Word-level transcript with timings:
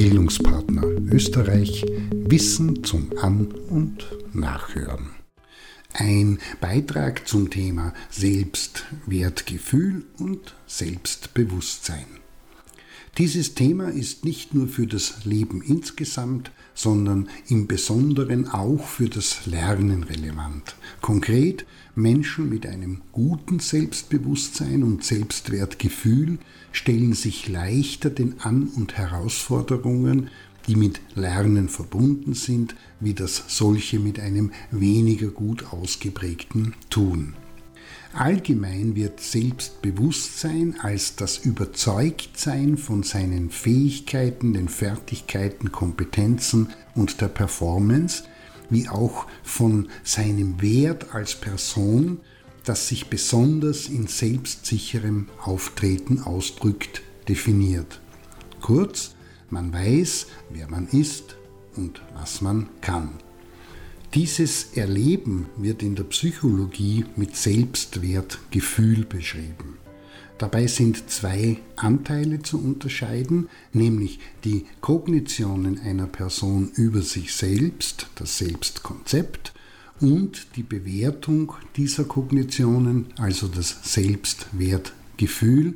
Bildungspartner 0.00 0.82
Österreich 1.12 1.84
Wissen 2.10 2.82
zum 2.84 3.10
An- 3.18 3.52
und 3.68 4.06
Nachhören. 4.32 5.10
Ein 5.92 6.38
Beitrag 6.58 7.28
zum 7.28 7.50
Thema 7.50 7.92
Selbstwertgefühl 8.08 10.06
und 10.16 10.54
Selbstbewusstsein. 10.66 12.06
Dieses 13.18 13.52
Thema 13.54 13.90
ist 13.90 14.24
nicht 14.24 14.54
nur 14.54 14.68
für 14.68 14.86
das 14.86 15.26
Leben 15.26 15.60
insgesamt, 15.60 16.50
sondern 16.74 17.28
im 17.48 17.66
Besonderen 17.66 18.48
auch 18.48 18.86
für 18.86 19.08
das 19.08 19.46
Lernen 19.46 20.02
relevant. 20.02 20.76
Konkret, 21.00 21.66
Menschen 21.94 22.48
mit 22.48 22.66
einem 22.66 23.02
guten 23.12 23.58
Selbstbewusstsein 23.58 24.82
und 24.82 25.04
Selbstwertgefühl 25.04 26.38
stellen 26.72 27.14
sich 27.14 27.48
leichter 27.48 28.10
den 28.10 28.40
An- 28.40 28.68
und 28.76 28.96
Herausforderungen, 28.96 30.30
die 30.66 30.76
mit 30.76 31.00
Lernen 31.14 31.68
verbunden 31.68 32.34
sind, 32.34 32.74
wie 33.00 33.14
das 33.14 33.44
solche 33.48 33.98
mit 33.98 34.20
einem 34.20 34.52
weniger 34.70 35.28
gut 35.28 35.72
ausgeprägten 35.72 36.74
tun. 36.90 37.34
Allgemein 38.12 38.96
wird 38.96 39.20
Selbstbewusstsein 39.20 40.76
als 40.80 41.14
das 41.14 41.38
Überzeugtsein 41.38 42.76
von 42.76 43.02
seinen 43.02 43.50
Fähigkeiten, 43.50 44.52
den 44.52 44.68
Fertigkeiten, 44.68 45.70
Kompetenzen 45.70 46.70
und 46.94 47.20
der 47.20 47.28
Performance, 47.28 48.24
wie 48.68 48.88
auch 48.88 49.26
von 49.42 49.88
seinem 50.02 50.60
Wert 50.60 51.14
als 51.14 51.34
Person, 51.36 52.20
das 52.64 52.88
sich 52.88 53.06
besonders 53.08 53.88
in 53.88 54.06
selbstsicherem 54.06 55.28
Auftreten 55.42 56.20
ausdrückt, 56.20 57.02
definiert. 57.28 58.00
Kurz, 58.60 59.14
man 59.50 59.72
weiß, 59.72 60.26
wer 60.50 60.68
man 60.68 60.88
ist 60.88 61.36
und 61.76 62.02
was 62.14 62.40
man 62.40 62.68
kann. 62.80 63.10
Dieses 64.14 64.72
Erleben 64.74 65.46
wird 65.56 65.84
in 65.84 65.94
der 65.94 66.02
Psychologie 66.02 67.04
mit 67.14 67.36
Selbstwertgefühl 67.36 69.04
beschrieben. 69.04 69.78
Dabei 70.36 70.66
sind 70.66 71.08
zwei 71.08 71.58
Anteile 71.76 72.42
zu 72.42 72.58
unterscheiden, 72.58 73.48
nämlich 73.72 74.18
die 74.42 74.64
Kognitionen 74.80 75.78
einer 75.78 76.08
Person 76.08 76.72
über 76.74 77.02
sich 77.02 77.34
selbst, 77.34 78.08
das 78.16 78.38
Selbstkonzept, 78.38 79.52
und 80.00 80.56
die 80.56 80.64
Bewertung 80.64 81.52
dieser 81.76 82.02
Kognitionen, 82.02 83.06
also 83.16 83.46
das 83.46 83.78
Selbstwertgefühl. 83.84 85.74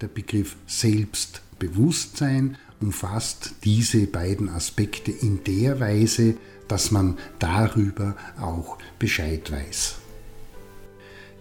Der 0.00 0.08
Begriff 0.08 0.56
Selbstbewusstsein 0.66 2.56
umfasst 2.80 3.54
diese 3.64 4.06
beiden 4.06 4.48
Aspekte 4.48 5.10
in 5.10 5.44
der 5.44 5.80
Weise, 5.80 6.34
dass 6.68 6.90
man 6.90 7.18
darüber 7.38 8.16
auch 8.40 8.78
Bescheid 8.98 9.50
weiß. 9.50 9.96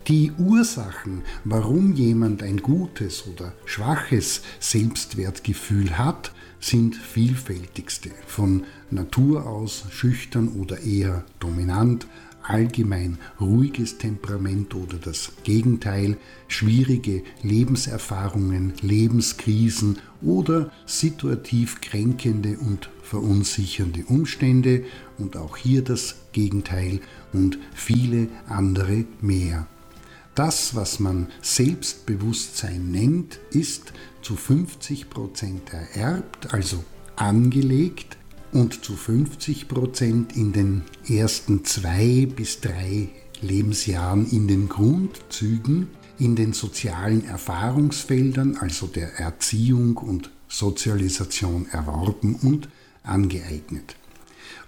Die 0.08 0.31
Ursachen, 0.38 1.23
warum 1.45 1.94
jemand 1.94 2.44
ein 2.44 2.58
gutes 2.58 3.25
oder 3.28 3.53
schwaches 3.66 4.44
Selbstwertgefühl 4.59 5.97
hat, 5.97 6.31
sind 6.59 6.95
vielfältigste, 6.95 8.11
von 8.28 8.66
Natur 8.91 9.47
aus 9.47 9.86
schüchtern 9.89 10.50
oder 10.50 10.81
eher 10.81 11.23
dominant, 11.39 12.06
allgemein 12.47 13.17
ruhiges 13.39 13.97
Temperament 13.97 14.75
oder 14.75 14.97
das 14.97 15.31
Gegenteil, 15.43 16.17
schwierige 16.47 17.23
Lebenserfahrungen, 17.41 18.73
Lebenskrisen 18.81 19.99
oder 20.21 20.71
situativ 20.85 21.81
kränkende 21.81 22.57
und 22.57 22.89
verunsichernde 23.03 24.05
Umstände 24.05 24.83
und 25.17 25.38
auch 25.38 25.57
hier 25.57 25.83
das 25.83 26.16
Gegenteil 26.31 27.00
und 27.34 27.57
viele 27.73 28.28
andere 28.47 29.05
mehr. 29.22 29.67
Das, 30.35 30.75
was 30.75 31.00
man 31.00 31.28
Selbstbewusstsein 31.41 32.91
nennt, 32.91 33.39
ist 33.51 33.94
zu 34.22 34.35
50 34.35 35.09
Prozent 35.09 35.72
ererbt, 35.72 36.53
also 36.53 36.84
angelegt, 37.16 38.17
und 38.55 38.85
zu 38.85 38.95
50 38.95 39.67
Prozent 39.67 40.38
in 40.38 40.53
den 40.53 40.83
ersten 41.09 41.66
zwei 41.66 42.25
bis 42.25 42.61
drei 42.61 43.09
Lebensjahren 43.41 44.31
in 44.31 44.47
den 44.47 44.69
Grundzügen, 44.69 45.89
in 46.19 46.38
den 46.38 46.53
sozialen 46.53 47.25
Erfahrungsfeldern, 47.25 48.55
also 48.55 48.88
der 48.88 49.19
Erziehung 49.19 49.97
und 49.97 50.31
Sozialisation 50.47 51.67
erworben 51.69 52.35
und 52.35 52.69
angeeignet. 53.03 53.97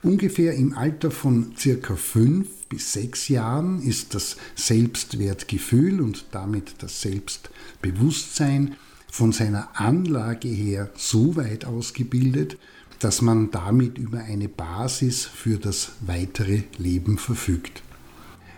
Ungefähr 0.03 0.53
im 0.53 0.77
Alter 0.77 1.09
von 1.09 1.53
circa 1.57 1.95
fünf 1.95 2.49
bis 2.67 2.91
sechs 2.91 3.29
Jahren 3.29 3.81
ist 3.81 4.13
das 4.13 4.35
Selbstwertgefühl 4.55 6.01
und 6.01 6.25
damit 6.31 6.75
das 6.79 7.01
Selbstbewusstsein 7.01 8.75
von 9.09 9.31
seiner 9.31 9.79
Anlage 9.79 10.49
her 10.49 10.89
so 10.97 11.37
weit 11.37 11.63
ausgebildet, 11.63 12.57
dass 12.99 13.21
man 13.21 13.51
damit 13.51 13.97
über 13.97 14.19
eine 14.19 14.49
Basis 14.49 15.25
für 15.25 15.57
das 15.57 15.91
weitere 16.01 16.63
Leben 16.77 17.17
verfügt. 17.17 17.83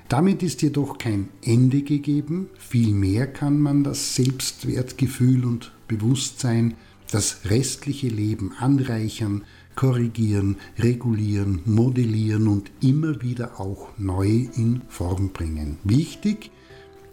Damit 0.07 0.41
ist 0.41 0.61
jedoch 0.63 0.97
kein 0.97 1.29
Ende 1.43 1.83
gegeben, 1.83 2.49
vielmehr 2.57 3.27
kann 3.27 3.59
man 3.59 3.83
das 3.83 4.15
Selbstwertgefühl 4.15 5.45
und 5.45 5.71
Bewusstsein 5.87 6.73
das 7.11 7.45
restliche 7.45 8.07
Leben 8.07 8.53
anreichern, 8.59 9.43
korrigieren, 9.75 10.57
regulieren, 10.77 11.61
modellieren 11.65 12.47
und 12.47 12.71
immer 12.81 13.21
wieder 13.21 13.59
auch 13.59 13.89
neu 13.97 14.47
in 14.55 14.81
Form 14.89 15.29
bringen. 15.29 15.77
Wichtig, 15.83 16.51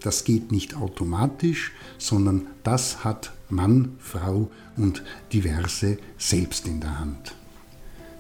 das 0.01 0.25
geht 0.25 0.53
nicht 0.53 0.77
automatisch, 0.77 1.73
sondern 1.99 2.47
das 2.63 3.05
hat 3.05 3.33
Mann, 3.49 3.93
Frau 3.99 4.51
und 4.77 5.03
diverse 5.33 5.99
selbst 6.19 6.67
in 6.67 6.81
der 6.81 6.99
Hand. 6.99 7.35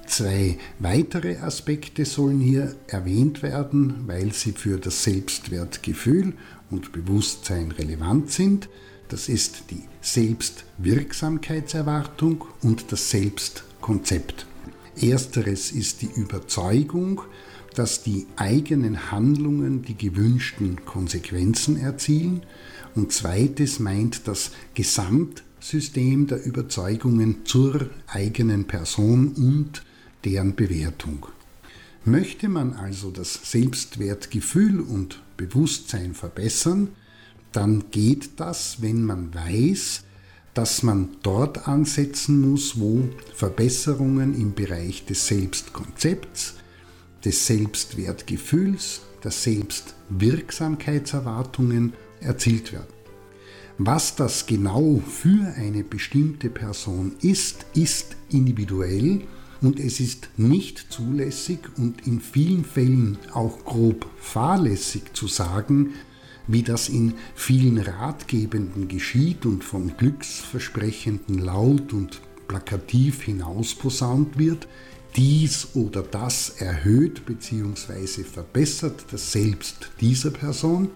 Zwei 0.06 0.56
weitere 0.78 1.38
Aspekte 1.38 2.04
sollen 2.04 2.38
hier 2.40 2.76
erwähnt 2.86 3.42
werden, 3.42 4.04
weil 4.06 4.32
sie 4.32 4.52
für 4.52 4.78
das 4.78 5.02
Selbstwertgefühl 5.02 6.34
und 6.70 6.92
Bewusstsein 6.92 7.72
relevant 7.72 8.30
sind. 8.30 8.68
Das 9.08 9.28
ist 9.28 9.64
die 9.70 9.82
Selbstwirksamkeitserwartung 10.00 12.44
und 12.62 12.92
das 12.92 13.10
Selbstkonzept. 13.10 14.46
Ersteres 15.00 15.72
ist 15.72 16.02
die 16.02 16.10
Überzeugung, 16.14 17.22
dass 17.76 18.02
die 18.02 18.26
eigenen 18.36 19.12
Handlungen 19.12 19.82
die 19.82 19.96
gewünschten 19.96 20.84
Konsequenzen 20.86 21.76
erzielen 21.76 22.40
und 22.94 23.12
zweites 23.12 23.78
meint 23.78 24.26
das 24.26 24.50
Gesamtsystem 24.72 26.26
der 26.26 26.44
Überzeugungen 26.44 27.44
zur 27.44 27.90
eigenen 28.06 28.64
Person 28.64 29.28
und 29.28 29.84
deren 30.24 30.56
Bewertung. 30.56 31.26
Möchte 32.06 32.48
man 32.48 32.72
also 32.72 33.10
das 33.10 33.40
Selbstwertgefühl 33.44 34.80
und 34.80 35.22
Bewusstsein 35.36 36.14
verbessern, 36.14 36.88
dann 37.52 37.84
geht 37.90 38.40
das, 38.40 38.80
wenn 38.80 39.04
man 39.04 39.34
weiß, 39.34 40.04
dass 40.54 40.82
man 40.82 41.10
dort 41.22 41.68
ansetzen 41.68 42.40
muss, 42.40 42.80
wo 42.80 43.06
Verbesserungen 43.34 44.34
im 44.34 44.54
Bereich 44.54 45.04
des 45.04 45.26
Selbstkonzepts, 45.26 46.54
des 47.26 47.46
Selbstwertgefühls, 47.46 49.02
der 49.24 49.32
Selbstwirksamkeitserwartungen 49.32 51.94
erzielt 52.20 52.72
werden. 52.72 52.86
Was 53.78 54.16
das 54.16 54.46
genau 54.46 55.02
für 55.06 55.52
eine 55.56 55.82
bestimmte 55.82 56.48
Person 56.48 57.16
ist, 57.20 57.66
ist 57.74 58.16
individuell 58.30 59.22
und 59.60 59.78
es 59.80 60.00
ist 60.00 60.28
nicht 60.36 60.92
zulässig 60.92 61.58
und 61.76 62.06
in 62.06 62.20
vielen 62.20 62.64
Fällen 62.64 63.18
auch 63.32 63.64
grob 63.64 64.06
fahrlässig 64.18 65.12
zu 65.12 65.26
sagen, 65.26 65.94
wie 66.46 66.62
das 66.62 66.88
in 66.88 67.14
vielen 67.34 67.78
Ratgebenden 67.78 68.86
geschieht 68.86 69.44
und 69.46 69.64
von 69.64 69.96
Glücksversprechenden 69.96 71.40
laut 71.40 71.92
und 71.92 72.20
plakativ 72.46 73.24
hinausposaunt 73.24 74.38
wird, 74.38 74.68
dies 75.16 75.68
oder 75.74 76.02
das 76.02 76.50
erhöht 76.58 77.26
bzw. 77.26 78.24
verbessert 78.24 79.06
das 79.10 79.32
Selbst 79.32 79.90
dieser 80.00 80.30
Person, 80.30 80.90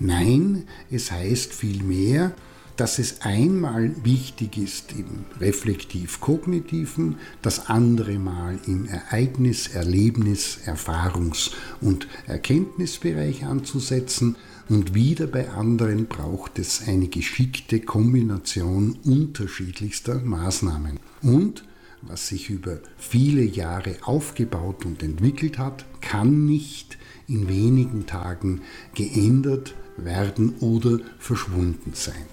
Nein, 0.00 0.64
es 0.90 1.12
heißt 1.12 1.52
vielmehr, 1.52 2.32
dass 2.76 2.98
es 2.98 3.20
einmal 3.20 3.94
wichtig 4.04 4.58
ist 4.58 4.92
im 4.92 5.24
reflektiv-kognitiven, 5.40 7.16
das 7.42 7.68
andere 7.68 8.18
Mal 8.18 8.58
im 8.66 8.86
Ereignis-, 8.86 9.68
Erlebnis-, 9.68 10.58
Erfahrungs- 10.66 11.52
und 11.80 12.08
Erkenntnisbereich 12.26 13.44
anzusetzen 13.44 14.34
und 14.68 14.94
wieder 14.94 15.28
bei 15.28 15.50
anderen 15.50 16.06
braucht 16.06 16.58
es 16.58 16.88
eine 16.88 17.06
geschickte 17.06 17.78
Kombination 17.80 18.98
unterschiedlichster 19.04 20.20
Maßnahmen. 20.20 20.98
Und 21.22 21.64
was 22.08 22.28
sich 22.28 22.50
über 22.50 22.80
viele 22.96 23.42
Jahre 23.42 23.96
aufgebaut 24.02 24.84
und 24.84 25.02
entwickelt 25.02 25.58
hat, 25.58 25.84
kann 26.00 26.46
nicht 26.46 26.98
in 27.26 27.48
wenigen 27.48 28.06
Tagen 28.06 28.62
geändert 28.94 29.74
werden 29.96 30.56
oder 30.60 30.98
verschwunden 31.18 31.92
sein. 31.94 32.26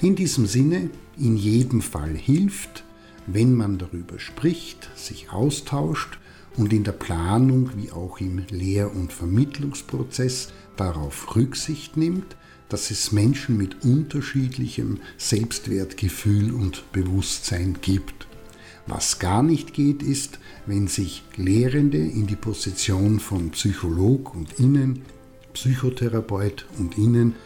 In 0.00 0.16
diesem 0.16 0.46
Sinne, 0.46 0.90
in 1.18 1.36
jedem 1.36 1.80
Fall 1.80 2.14
hilft, 2.14 2.84
wenn 3.26 3.54
man 3.54 3.78
darüber 3.78 4.18
spricht, 4.18 4.90
sich 4.96 5.30
austauscht 5.30 6.18
und 6.56 6.72
in 6.72 6.84
der 6.84 6.92
Planung 6.92 7.70
wie 7.76 7.90
auch 7.90 8.20
im 8.20 8.44
Lehr- 8.50 8.94
und 8.94 9.12
Vermittlungsprozess 9.12 10.52
darauf 10.76 11.34
Rücksicht 11.36 11.96
nimmt, 11.96 12.36
dass 12.74 12.90
es 12.90 13.12
Menschen 13.12 13.56
mit 13.56 13.84
unterschiedlichem 13.84 14.98
Selbstwertgefühl 15.16 16.52
und 16.52 16.90
Bewusstsein 16.90 17.76
gibt. 17.80 18.26
Was 18.88 19.20
gar 19.20 19.44
nicht 19.44 19.74
geht, 19.74 20.02
ist, 20.02 20.40
wenn 20.66 20.88
sich 20.88 21.22
Lehrende 21.36 21.98
in 21.98 22.26
die 22.26 22.34
Position 22.34 23.20
von 23.20 23.50
Psycholog 23.50 24.34
und 24.34 24.58
Innen, 24.58 25.02
Psychotherapeut 25.52 26.66
und 26.76 26.98
Innen 26.98 27.36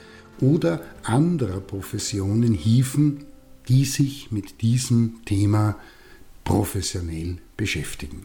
oder 0.40 0.80
anderer 1.02 1.60
Professionen 1.60 2.54
hieven, 2.54 3.26
die 3.68 3.84
sich 3.84 4.32
mit 4.32 4.62
diesem 4.62 5.26
Thema 5.26 5.76
professionell 6.42 7.36
beschäftigen. 7.54 8.24